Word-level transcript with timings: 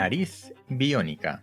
nariz 0.00 0.54
biónica. 0.70 1.42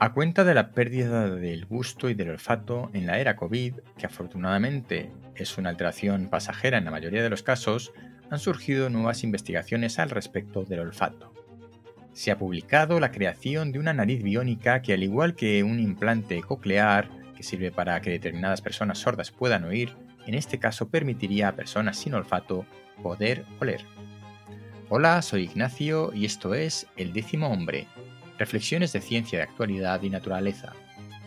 A 0.00 0.12
cuenta 0.12 0.42
de 0.42 0.52
la 0.52 0.72
pérdida 0.72 1.30
del 1.30 1.64
gusto 1.64 2.10
y 2.10 2.14
del 2.14 2.30
olfato 2.30 2.90
en 2.92 3.06
la 3.06 3.20
era 3.20 3.36
COVID, 3.36 3.74
que 3.96 4.06
afortunadamente 4.06 5.12
es 5.36 5.56
una 5.56 5.70
alteración 5.70 6.26
pasajera 6.26 6.78
en 6.78 6.86
la 6.86 6.90
mayoría 6.90 7.22
de 7.22 7.30
los 7.30 7.44
casos, 7.44 7.92
han 8.30 8.40
surgido 8.40 8.90
nuevas 8.90 9.22
investigaciones 9.22 10.00
al 10.00 10.10
respecto 10.10 10.64
del 10.64 10.80
olfato. 10.80 11.32
Se 12.14 12.32
ha 12.32 12.38
publicado 12.38 12.98
la 12.98 13.12
creación 13.12 13.70
de 13.70 13.78
una 13.78 13.94
nariz 13.94 14.24
biónica 14.24 14.82
que 14.82 14.92
al 14.92 15.04
igual 15.04 15.36
que 15.36 15.62
un 15.62 15.78
implante 15.78 16.42
coclear, 16.42 17.08
que 17.36 17.44
sirve 17.44 17.70
para 17.70 18.00
que 18.00 18.10
determinadas 18.10 18.60
personas 18.60 18.98
sordas 18.98 19.30
puedan 19.30 19.62
oír, 19.62 19.94
en 20.26 20.34
este 20.34 20.58
caso 20.58 20.88
permitiría 20.88 21.46
a 21.46 21.54
personas 21.54 21.96
sin 21.96 22.14
olfato 22.14 22.66
poder 23.04 23.44
oler. 23.60 23.86
Hola, 24.92 25.22
soy 25.22 25.44
Ignacio 25.44 26.10
y 26.12 26.24
esto 26.24 26.52
es 26.52 26.88
El 26.96 27.12
décimo 27.12 27.48
hombre, 27.48 27.86
reflexiones 28.38 28.92
de 28.92 29.00
ciencia 29.00 29.38
de 29.38 29.44
actualidad 29.44 30.02
y 30.02 30.10
naturaleza, 30.10 30.72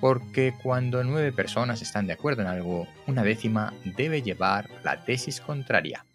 porque 0.01 0.53
cuando 0.61 1.01
nueve 1.05 1.31
personas 1.31 1.81
están 1.81 2.05
de 2.05 2.11
acuerdo 2.11 2.41
en 2.41 2.49
algo, 2.49 2.89
una 3.07 3.23
décima 3.23 3.73
debe 3.95 4.21
llevar 4.21 4.69
la 4.83 5.05
tesis 5.05 5.39
contraria. 5.39 6.05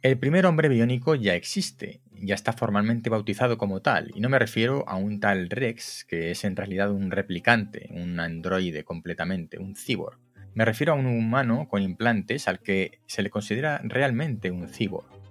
El 0.00 0.16
primer 0.16 0.46
hombre 0.46 0.68
biónico 0.68 1.16
ya 1.16 1.34
existe, 1.34 2.00
ya 2.12 2.36
está 2.36 2.52
formalmente 2.52 3.10
bautizado 3.10 3.58
como 3.58 3.82
tal, 3.82 4.12
y 4.14 4.20
no 4.20 4.28
me 4.28 4.38
refiero 4.38 4.88
a 4.88 4.94
un 4.94 5.18
tal 5.18 5.50
Rex, 5.50 6.04
que 6.04 6.30
es 6.30 6.44
en 6.44 6.54
realidad 6.54 6.92
un 6.92 7.10
replicante, 7.10 7.88
un 7.90 8.20
androide 8.20 8.84
completamente, 8.84 9.58
un 9.58 9.74
cyborg. 9.74 10.20
Me 10.54 10.64
refiero 10.64 10.92
a 10.92 10.96
un 10.96 11.06
humano 11.06 11.66
con 11.68 11.82
implantes 11.82 12.46
al 12.46 12.60
que 12.60 13.00
se 13.06 13.24
le 13.24 13.30
considera 13.30 13.80
realmente 13.82 14.52
un 14.52 14.68
cyborg. 14.68 15.23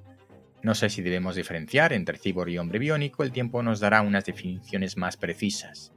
No 0.64 0.76
sé 0.76 0.90
si 0.90 1.02
debemos 1.02 1.36
diferenciar 1.36 1.92
entre 1.92 2.18
cibor 2.18 2.50
y 2.50 2.58
hombre 2.58 2.80
biónico, 2.80 3.24
el 3.24 3.34
tiempo 3.34 3.62
nos 3.62 3.82
dará 3.82 4.02
unas 4.02 4.24
definiciones 4.24 4.96
más 4.96 5.18
precisas. 5.18 5.92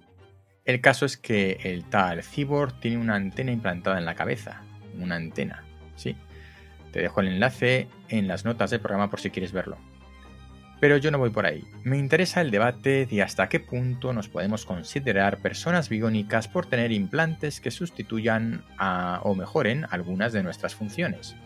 El 0.65 0.81
caso 0.81 1.07
es 1.07 1.17
que 1.17 1.61
el 1.63 1.85
tal 1.85 2.25
cyborg 2.25 2.81
tiene 2.81 2.99
una 2.99 3.15
antena 3.15 3.53
implantada 3.53 3.99
en 3.99 4.05
la 4.05 4.17
cabeza, 4.17 4.63
una 4.99 5.15
antena, 5.15 5.63
¿sí? 5.95 6.17
Te 6.91 7.01
dejo 7.01 7.21
el 7.21 7.29
enlace 7.29 7.87
en 8.09 8.27
las 8.27 8.45
notas 8.45 8.71
del 8.71 8.81
programa 8.81 9.09
por 9.09 9.21
si 9.21 9.31
quieres 9.31 9.53
verlo. 9.53 9.79
Pero 10.81 10.97
yo 10.97 11.13
no 11.13 11.19
voy 11.19 11.31
por 11.31 11.47
ahí. 11.47 11.65
Me 11.85 11.97
interesa 11.97 12.41
el 12.41 12.51
debate 12.51 13.07
de 13.07 13.23
hasta 13.23 13.49
qué 13.49 13.61
punto 13.61 14.13
nos 14.13 14.29
podemos 14.29 14.67
considerar 14.67 15.39
personas 15.39 15.89
biónicas 15.89 16.49
por 16.49 16.67
tener 16.67 16.91
implantes 16.91 17.61
que 17.61 17.71
sustituyan 17.71 18.65
o 19.23 19.35
mejoren 19.37 19.87
algunas 19.91 20.33
de 20.33 20.43
nuestras 20.43 20.75
funciones. 20.75 21.37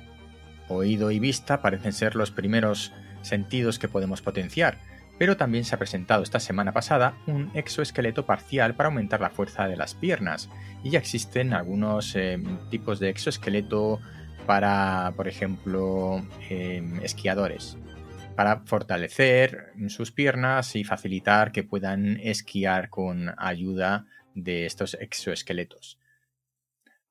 Oído 0.71 1.11
y 1.11 1.19
vista 1.19 1.61
parecen 1.61 1.93
ser 1.93 2.15
los 2.15 2.31
primeros 2.31 2.93
sentidos 3.23 3.79
que 3.79 3.89
podemos 3.89 4.23
potenciar, 4.23 4.79
pero 5.19 5.37
también 5.37 5.65
se 5.65 5.75
ha 5.75 5.79
presentado 5.79 6.23
esta 6.23 6.41
semana 6.41 6.73
pasada 6.73 7.15
un 7.27 7.51
exoesqueleto 7.55 8.25
parcial 8.25 8.75
para 8.75 8.89
aumentar 8.89 9.21
la 9.21 9.31
fuerza 9.31 9.69
de 9.69 9.77
las 9.77 9.95
piernas, 9.95 10.49
y 10.83 10.91
ya 10.91 10.99
existen 10.99 11.53
algunos 11.53 12.15
eh, 12.17 12.43
tipos 12.71 13.01
de 13.01 13.11
exoesqueleto 13.11 14.01
para, 14.47 15.13
por 15.17 15.29
ejemplo, 15.29 16.25
em, 16.49 17.01
esquiadores, 17.03 17.77
para 18.37 18.61
fortalecer 18.61 19.73
sus 19.89 20.13
piernas 20.13 20.75
y 20.77 20.85
facilitar 20.85 21.53
que 21.53 21.65
puedan 21.65 22.17
esquiar 22.17 22.89
con 22.89 23.35
ayuda 23.37 24.07
de 24.35 24.67
estos 24.67 24.95
exoesqueletos. 24.95 25.99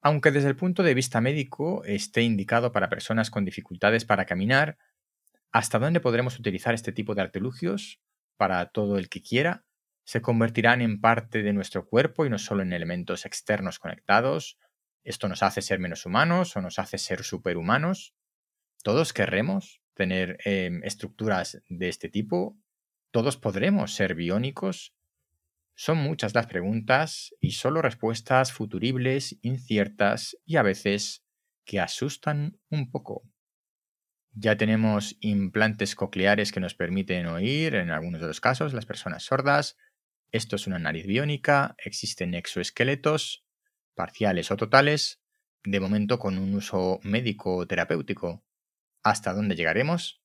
Aunque 0.01 0.31
desde 0.31 0.49
el 0.49 0.55
punto 0.55 0.83
de 0.83 0.93
vista 0.93 1.21
médico 1.21 1.83
esté 1.85 2.21
indicado 2.21 2.71
para 2.71 2.89
personas 2.89 3.31
con 3.31 3.45
dificultades 3.45 4.05
para 4.05 4.25
caminar, 4.25 4.77
¿Hasta 5.51 5.79
dónde 5.79 5.99
podremos 5.99 6.37
utilizar 6.37 6.75
este 6.75 6.91
tipo 6.91 7.15
de 7.15 7.21
artilugios? 7.21 7.99
Para 8.37 8.67
todo 8.67 8.97
el 8.97 9.09
que 9.09 9.21
quiera. 9.21 9.65
¿Se 10.05 10.21
convertirán 10.21 10.81
en 10.81 11.01
parte 11.01 11.41
de 11.43 11.53
nuestro 11.53 11.87
cuerpo 11.87 12.25
y 12.25 12.29
no 12.29 12.37
solo 12.37 12.61
en 12.61 12.73
elementos 12.73 13.25
externos 13.25 13.79
conectados? 13.79 14.59
¿Esto 15.03 15.27
nos 15.27 15.41
hace 15.41 15.61
ser 15.61 15.79
menos 15.79 16.05
humanos 16.05 16.55
o 16.55 16.61
nos 16.61 16.77
hace 16.77 16.97
ser 16.97 17.23
superhumanos? 17.23 18.13
¿Todos 18.83 19.13
querremos 19.13 19.81
tener 19.95 20.37
em, 20.45 20.83
estructuras 20.83 21.61
de 21.67 21.89
este 21.89 22.09
tipo? 22.09 22.57
¿Todos 23.11 23.37
podremos 23.37 23.93
ser 23.93 24.15
biónicos? 24.15 24.93
Son 25.81 25.97
muchas 25.97 26.35
las 26.35 26.47
preguntas 26.47 27.33
y 27.39 27.51
solo 27.51 27.81
respuestas 27.81 28.51
futuribles, 28.51 29.39
inciertas 29.43 30.37
y 30.45 30.57
a 30.57 30.61
veces 30.61 31.23
que 31.63 31.79
asustan 31.79 32.59
un 32.69 32.91
poco. 32.91 33.23
Ya 34.33 34.57
tenemos 34.57 35.15
implantes 35.21 35.95
cocleares 35.95 36.51
que 36.51 36.59
nos 36.59 36.75
permiten 36.75 37.27
oír, 37.27 37.75
en 37.75 37.91
algunos 37.91 38.19
de 38.19 38.27
los 38.27 38.41
casos, 38.41 38.73
las 38.73 38.85
personas 38.85 39.23
sordas. 39.23 39.77
Esto 40.33 40.57
es 40.57 40.67
una 40.67 40.79
nariz 40.79 41.07
biónica, 41.07 41.75
existen 41.77 42.33
exoesqueletos, 42.33 43.45
parciales 43.95 44.51
o 44.51 44.57
totales, 44.57 45.21
de 45.63 45.79
momento 45.79 46.19
con 46.19 46.37
un 46.37 46.55
uso 46.55 46.99
médico 47.03 47.55
o 47.55 47.67
terapéutico. 47.67 48.43
¿Hasta 49.01 49.33
dónde 49.33 49.55
llegaremos? 49.55 50.21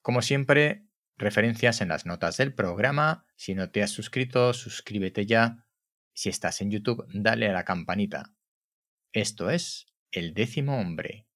Como 0.00 0.22
siempre, 0.22 0.83
referencias 1.16 1.80
en 1.80 1.88
las 1.88 2.06
notas 2.06 2.36
del 2.36 2.54
programa. 2.54 3.26
Si 3.36 3.54
no 3.54 3.70
te 3.70 3.82
has 3.82 3.90
suscrito, 3.90 4.52
suscríbete 4.52 5.26
ya. 5.26 5.66
Si 6.12 6.28
estás 6.28 6.60
en 6.60 6.70
YouTube, 6.70 7.06
dale 7.12 7.48
a 7.48 7.52
la 7.52 7.64
campanita. 7.64 8.34
Esto 9.12 9.50
es 9.50 9.86
El 10.10 10.34
décimo 10.34 10.80
hombre. 10.80 11.26